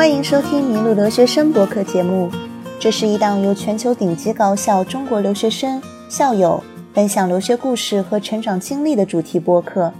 [0.00, 2.30] 欢迎收听《麋鹿留学生》博客节目。
[2.78, 6.64] 这是一档由全球顶级高校中国留学生校友
[6.94, 9.92] 分享留学故事和成长经历的主题播客。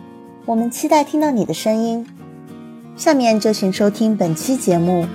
[0.46, 2.06] 我们期待听到你的声音。
[2.96, 5.06] 下面就请收听本期节目。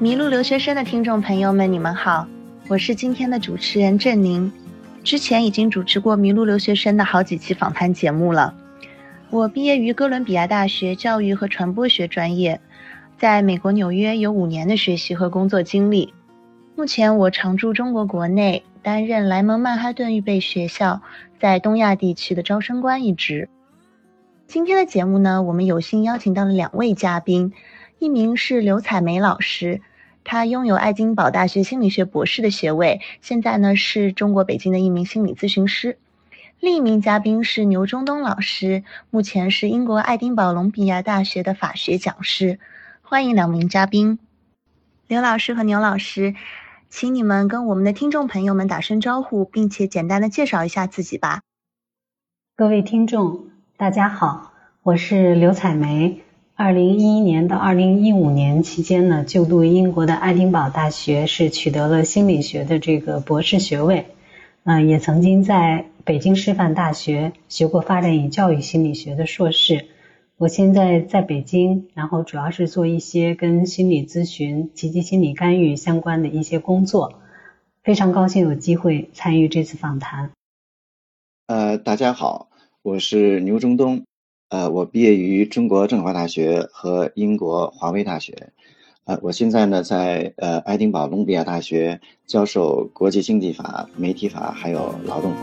[0.00, 2.28] 麋鹿留学生的听众朋友们，你们好，
[2.68, 4.52] 我是今天的主持人郑宁。
[5.04, 8.54] 之前已经主持过麋鹿留学生的好几期访谈节目了。
[9.30, 12.60] 我毕业于哥伦比亚大学教育和传播学专业，
[13.18, 16.14] 在美国纽约有五年的学习和工作经历。
[16.76, 21.02] 目前我常驻中国国内，担任莱蒙曼哈顿预备学校
[21.40, 23.48] 在东亚地区的招生官一职。
[24.46, 27.52] 今天的节目呢，我们有幸邀请到了两位嘉宾，
[27.98, 29.80] 一名是刘彩梅老师。
[30.24, 35.98] 他拥有爱丁堡大学心理学博士的学位，现在呢是中国北京的一名心理咨询师。
[36.60, 42.60] 另一名嘉宾是牛中东老师，目前是英国爱丁堡隆比亚大学的法学讲师。
[43.02, 44.20] 欢迎两名嘉宾，
[45.08, 46.36] 刘老师和牛老师，
[46.88, 51.40] 请你们跟我们的听众朋友们打声招呼，并且简单的介绍一下自己吧。
[52.56, 54.52] 各位听众，大家好，
[54.84, 56.22] 我是刘彩梅。
[56.64, 64.06] 二零一一年到二零一五年期间呢，就读英国的爱丁堡大学，是取得了心理学的这个博士学位。
[64.62, 69.86] 嗯，也曾经在北京师范大学学过发展与教育心理学的硕士。
[70.36, 77.14] 我现在在北京，然后主要是做一些跟心理咨询、积极心理干预相关的一些工作。
[77.82, 80.30] 非常高兴有机会参与这次访谈。
[81.48, 82.50] 呃，大家好，
[82.82, 84.04] 我是牛中东。
[84.52, 88.50] 呃，我毕业于中国政法大学和英国华威大学，
[89.06, 95.38] 呃，我现在呢在呃爱丁堡隆比亚大学教授国际经济法、媒体法还有劳动法。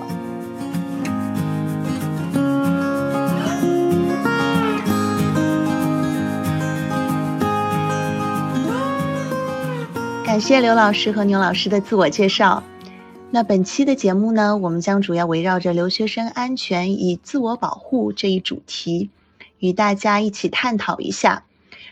[10.23, 12.61] 感谢刘老师和牛老师的自我介绍。
[13.31, 19.11] 那本期的节目呢，我们将主要围绕着留学生安全与自我保护这一主题，
[19.59, 21.45] 与大家一起探讨一下。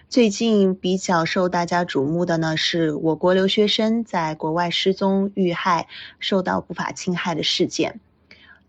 [0.10, 5.88] 最近比较受大家瞩目的呢，是我国留学生在国外失踪遇害、
[6.20, 8.00] 受到不法侵害的事件。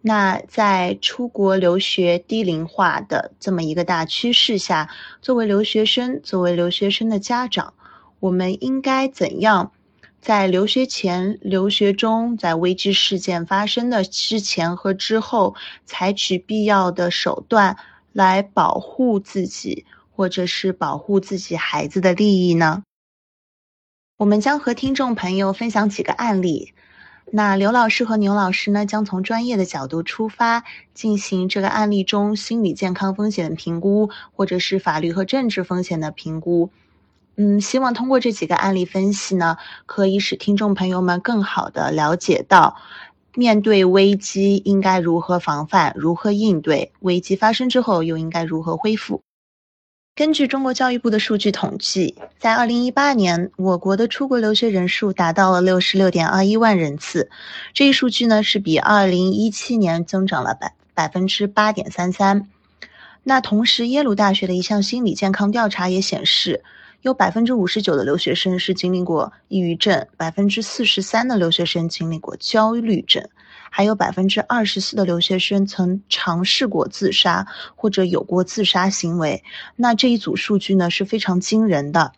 [0.02, 4.90] 那在出国留学低龄化的这么一个大趋势下，
[5.22, 7.72] 作为留学生，作为留学生的家长，
[8.20, 9.72] 我们应该怎样？
[10.20, 15.54] 在留学前、留学中，在危机事件发生的之前和之后，
[15.86, 17.76] 采取必要的手段
[18.12, 22.82] 来保护自己，或者是保护自己孩子的利益呢？
[24.18, 26.74] 我们将和听众朋友分享几个案例。
[27.30, 30.64] 那刘老师和牛老师呢，将从专业的角度出发，
[30.94, 36.70] 进行这个案例中心理健康风险的评估，或者是法律和政治风险的评估。
[37.40, 39.56] 嗯，希望通过这几个案例分析呢，
[39.86, 42.76] 可以使听众朋友们更好的了解到，
[43.36, 49.22] 面对危机应该如何防范，如何应对，危机发生之后又应该如何恢复。
[50.16, 57.30] 根据中国教育部的数据统计，在二零一八年，我国的出国留学人数达到了六十六点二一万人次，
[57.72, 62.48] 这一数据呢是比二零一七年增长了百百分之八点三三。
[63.22, 66.64] 那同时，耶鲁大学的一项心理健康调查也显示。
[67.02, 73.24] 有百分之五十九的留学生是经历过抑郁症，百分之四十三的留学生经历过焦虑症，
[73.70, 79.44] 还有百分之二十四的留学生曾尝试过自杀或者有过自杀行为。
[79.76, 82.12] 那这一组数据呢是非常惊人的。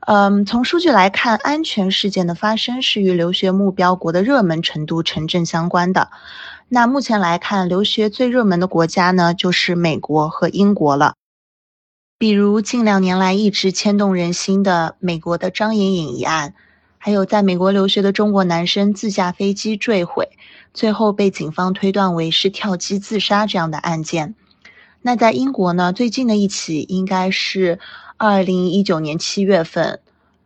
[0.00, 6.10] 嗯，从数据来看，安全事件的发生是与留学目标国的热门程度成正相关的。
[6.68, 11.14] 那目前来看，留学最热门的国家呢就是美国和英国了。
[12.16, 16.54] 比如近两年来一直牵动人心的美国的张颖颖一案，
[16.96, 20.30] 还有在美国留学的中国男生自驾飞机坠毁，
[20.72, 24.34] 最后被警方推断为是跳机自杀这样的案件。
[25.02, 27.78] 那在英国呢，最近的一起应该是
[28.16, 30.00] 二零一九年七月份，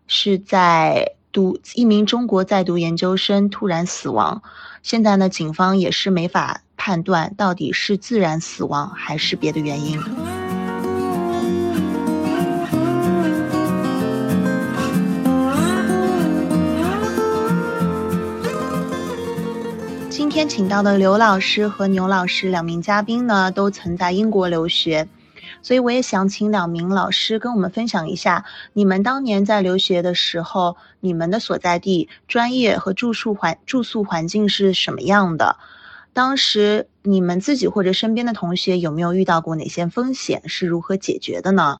[0.08, 4.42] 是在读一名中国在读研究生突然死亡。
[4.82, 10.47] 现在呢，警方也是没法判断到底是自然死亡还是别的原因。
[20.38, 25.08] 今天请到的刘老师和牛老师两名嘉宾呢，都曾在英国留学，
[25.62, 35.56] 所以我也想请两名老师跟我们分享一下，你们当年在留学的时候，你们的所在地、专业和住宿环住宿环境是什么样的？
[36.12, 40.48] 当时你们自己或者身边的同学有没有遇到过哪些风险？
[40.48, 41.78] 是如何解决的呢？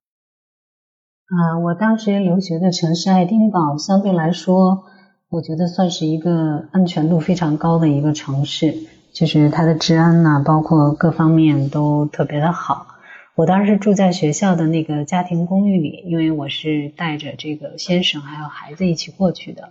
[1.29, 4.83] 啊，我当时留学的城市爱丁堡，相对来说，
[5.31, 8.75] 我觉得算是一个安全度非常高的一个城市，
[9.13, 12.87] 就是它的治安呐，包括各方面都特别的好。
[13.35, 19.69] 我当时住在学校的那个家庭公寓里，因为我是带着这个先生还有孩子一起过去的，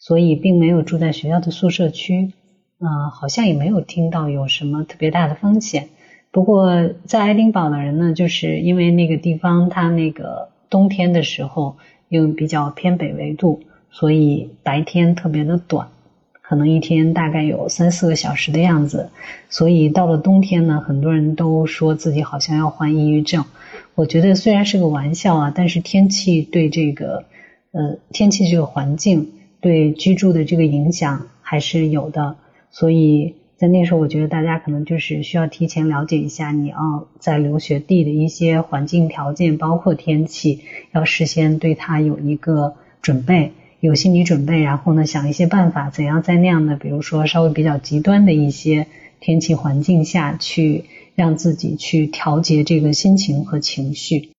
[0.00, 2.32] 所以并没有住在学校的宿舍区。
[2.80, 5.90] 嗯，好像也没有听到有什么特别大的风险。
[6.32, 10.48] 不过在爱丁堡的人呢，就是因为那个地方它那个。
[10.70, 11.78] 冬天的时候，
[12.10, 15.88] 又比较偏北纬度，所以白天特别的短，
[16.42, 19.10] 可能一天大概有三四个小时的样子。
[19.48, 23.44] 所以到了冬天呢，很多人都说自己好像要患抑郁症。
[23.94, 27.24] 我觉得虽然是个玩笑啊，但是天气对这个
[27.72, 32.36] 呃天气这个环境对居住的这个影响还是有的，
[32.70, 33.34] 所以。
[33.58, 40.60] 在那时候，我觉得大家可能就是需要提前了解一下你要在留学地的一些环境条件，包括天气，
[40.92, 48.86] 要事先对它有一个准备，有心理准备，然后呢，想一些办法，怎样在那样的，比如说稍微比较极端的一些
[49.20, 50.84] 天气环境下去，
[51.14, 54.30] 让自己去调节这个心情和情绪。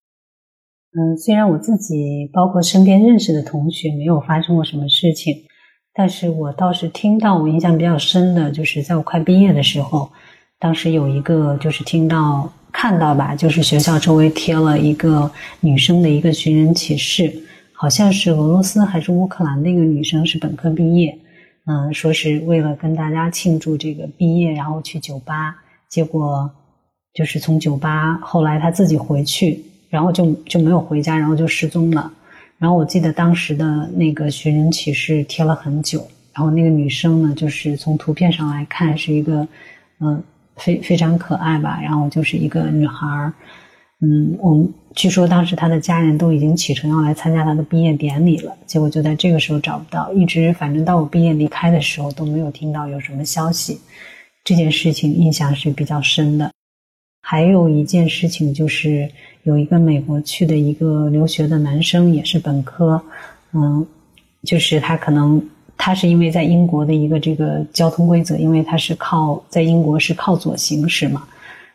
[0.91, 5.43] 嗯，虽然我自己包括身边认识的同学没有发生过什么事情。
[5.91, 10.09] 但是我倒是听到，我印象比较深的，就是在我快毕业的时候，
[10.57, 17.33] 当时有一个就是听到看到吧，就是学校周围贴了一个女生的一个寻人启事，
[17.81, 21.17] 好像是俄罗斯还是乌克兰的一个女生，是本科毕业，
[21.65, 25.55] 嗯，说是为了跟大家庆祝这个毕业，然后去酒吧，
[25.87, 26.51] 结果
[27.13, 32.11] 就是从酒吧后来她自己回去，然后就就没有回家，然后就失踪了。
[32.57, 39.47] 然后我记得当时的那个寻人启事贴了很久，然后那个女生呢，就是从图片上来看是一个，
[40.01, 40.21] 嗯，
[40.57, 43.33] 非非常可爱吧，然后就是一个女孩儿，
[44.01, 53.79] 嗯，我们据说当时他的家人都已经启程要来参加他的毕业典礼了，结果就在这个时候找不到，一直反正到我毕业离开的时候都没有听到有什么消息，
[54.43, 56.51] 这件事情印象是比较深的。
[57.21, 59.09] 还有一件事情就是。
[59.43, 63.01] 有一个美国去的一个留学的男生，也是本科，
[63.53, 63.87] 嗯，
[64.43, 65.41] 就是他可能
[65.77, 71.25] 他是因为在英国的一个这个交通规则，因为他是靠在英国是靠左行驶嘛，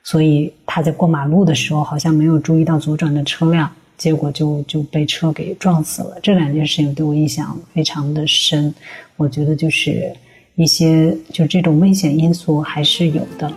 [0.07, 6.19] 所以他在过马路的时候好像没有注意到左转的车辆，结果就就被车给撞死了。
[6.23, 8.75] 这两件事情对我印象非常的深，
[9.17, 10.15] 我觉得就是
[10.57, 13.51] 一些就这种危险因素还是有的。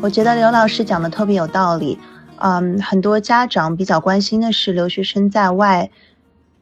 [0.00, 1.98] 我觉得刘老师讲的特别有道理，
[2.36, 5.90] 嗯，很多家长比较关心的是留学生在外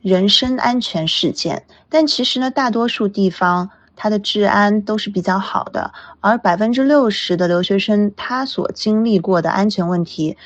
[0.04, 10.36] 人身安全事件，但其实呢，大多数地方它的治安都是比较好的，而百分之六十的留学生他所经历过的安全问题，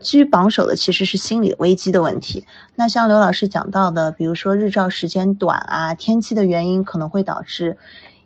[0.00, 2.46] 居榜首的其实是心理危机的问题。
[2.76, 7.76] 那像刘老师讲到的，比如说日照时间短啊，天气的原因可能会导致。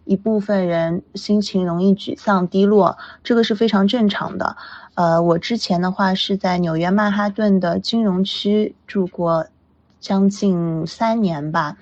[0.05, 4.57] 一部分人心情容易沮丧低落，这个是非常正常的。
[4.95, 9.47] 呃，我之前的话是在纽约曼哈顿的金融区住过
[10.01, 11.77] 将近三年吧。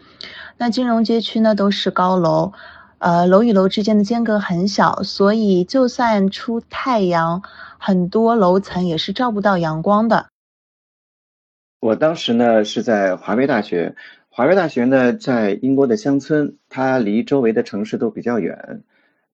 [0.56, 2.52] 那金融街区呢都是高楼，
[2.98, 7.42] 呃，楼与楼之间的间隔很小，所以就算出太阳，
[7.78, 10.26] 很多楼层也是照不到阳光的。
[11.80, 13.94] 我当时呢是在华威大学。
[14.30, 18.82] 华威大学呢，在英国的乡村，它离周围的城市都比较远，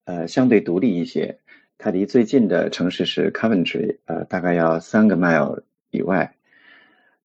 [0.04, 1.38] 呃，相对独立一些。
[1.76, 6.34] 它离最近的城市是 Coventry，呃，大概要三个 mile 以外。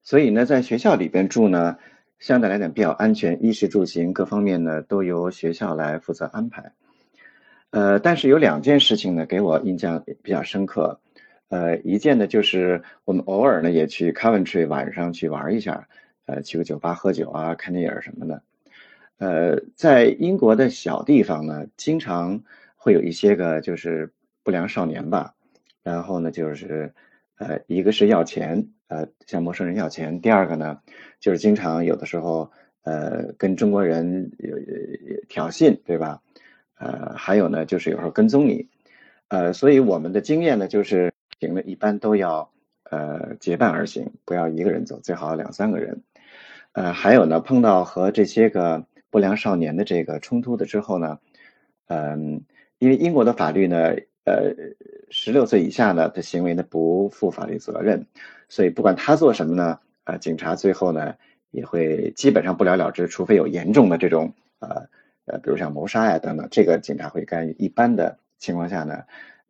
[0.09, 1.77] 所以呢，在学校里边住呢，
[2.17, 6.71] 相对来讲比较安全，衣食住行各方面呢都由学校来负责安排。
[7.69, 10.99] 呃，但是有两件事情呢，给我印象比较深刻。
[11.49, 15.87] 呃，一件呢就是我们偶尔呢也去 Coventry 晚上去玩一下。
[16.25, 18.41] 呃，去个酒吧喝酒啊，看电影什么的。
[19.19, 22.41] 呃，在英国的小地方呢，经常
[22.75, 24.11] 会有一些个就是
[24.43, 25.35] 不良少年吧。
[25.83, 26.91] 然后呢，就是
[27.37, 30.81] 呃，一个是要钱，呃，向陌生人要钱；第二个呢，
[31.21, 32.51] 就是经常有的时候
[32.83, 34.57] 呃，跟中国人有
[35.29, 36.21] 挑衅，对吧？
[36.77, 38.67] 呃，还有呢，就是有时候跟踪你。
[39.27, 42.51] 呃，所以我们的经验呢，就是行了一般都要
[42.89, 46.01] 呃结伴而行，不要一个人走，最好两三个人。
[46.71, 51.19] 呃，还有呢，碰到和这些个不良少年的这个冲突的之后呢，
[51.87, 52.43] 嗯，
[52.79, 54.53] 因为英国的法律呢，呃，
[55.09, 58.05] 十六岁以下呢的行为呢不负法律责任，
[58.47, 61.15] 所以不管他做什么呢，呃，警察最后呢
[61.51, 64.87] 也会基本上不了了之，除非有严重的这种呃
[65.25, 67.55] 呃，比如像谋杀呀等等，这个警察会干预。
[67.57, 69.03] 一般的情况下呢，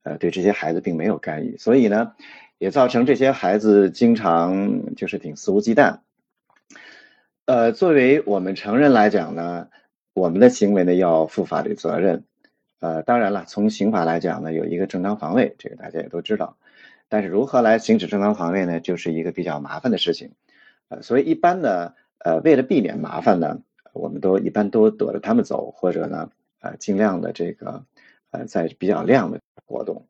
[0.03, 2.13] 呃，对这些孩子并没有干预，所以呢，
[2.57, 5.99] 也造成这些孩子经常就是挺肆无忌惮。
[7.45, 9.67] 呃，作为我们成人来讲呢，
[10.13, 12.23] 我们的行为呢要负法律责任。
[12.79, 16.57] 呃，当然了，从刑法来讲呢，有一个正当防卫，这个大家也都知道。
[17.09, 20.31] 但是如何来行使正当防卫呢，就是一个比较麻烦的事情。
[20.87, 23.61] 呃，所以一般呢，呃，为了避免麻烦呢，
[23.93, 26.29] 我们都一般都躲着他们走，或者呢，
[26.61, 27.83] 呃，尽量的这个，
[28.31, 30.05] 呃，在比较亮的活动。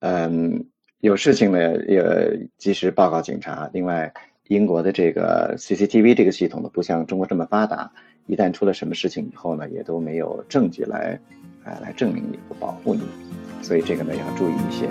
[0.00, 0.66] 嗯，
[0.98, 3.70] 有事情呢也及时报告警察。
[3.72, 4.12] 另外，
[4.52, 7.90] 英国的这个 CCTV 这个系统呢，不像中国这么发达。
[8.26, 11.18] 一旦出了什么事情以后呢，也都没有证据来，
[11.64, 13.00] 啊，来证明你不保护你，
[13.62, 14.88] 所以这个呢要注意一些。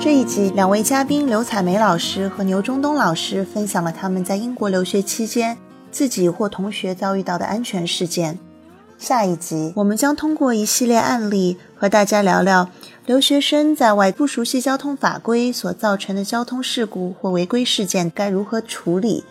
[0.00, 5.58] 这一集，两位嘉宾刘彩梅老师和牛中东老师分享了他们在英国留学期间
[5.90, 8.38] 自己或同学遭遇到的安全事件。
[8.98, 12.68] 下一集，我们将通过一系列案例和大家聊聊
[13.06, 19.24] 留学生在外不熟悉交通法规所造成的交通事故或违规事件该如何处理，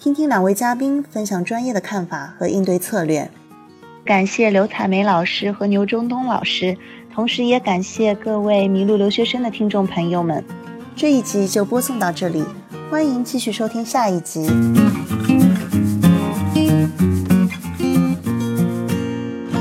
[0.00, 3.28] 听听两位嘉宾分享专业的看法和应对策略。
[4.04, 6.78] 感谢刘彩梅老师和牛中东老师，
[7.12, 10.42] 同时也感谢各位迷路留学生的听众朋友们。
[10.94, 12.44] 这一集就播送到这里，
[12.88, 14.48] 欢迎继续收听下一集。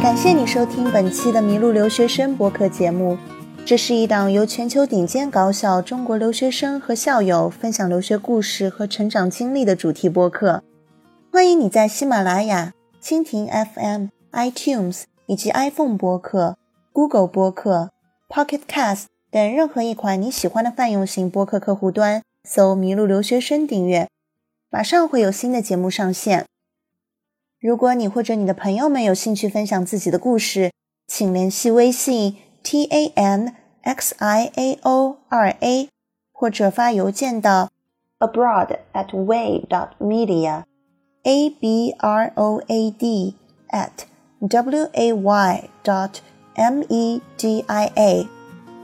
[0.08, 3.18] 感谢你收听本期的《迷路留学生》播客节目。
[3.66, 10.64] 这是一档由全球顶尖高校中国留学生和校友分享留学故事和成长经历的主题播客。
[11.30, 12.72] 欢迎你在喜马拉雅、
[13.04, 16.58] 蜻蜓 FM、iTunes 以及 iPhone 播客、
[16.94, 17.90] Google 播客、
[18.30, 24.08] Pocket Cast 等任何一款你喜欢的泛用型播客客户端搜“迷路留学生”订阅，
[24.70, 26.46] 马上会有新的节目上线。
[27.60, 30.72] 如果你或者你的朋友们有兴趣分享自己的故事，
[31.08, 35.90] 请联系微信 t a n x i a o r a，
[36.32, 37.72] 或者发邮件到
[38.20, 40.66] abroad at way dot media
[41.24, 43.36] a b r o a d
[43.70, 44.06] at
[44.40, 46.20] w a y dot
[46.54, 48.28] m e d i a，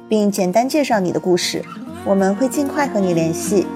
[0.09, 1.63] 并简单介绍你的故事，
[2.07, 3.67] 我们会尽快和你联系。